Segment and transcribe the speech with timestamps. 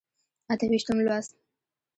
[0.51, 1.33] اته ویشتم لوست.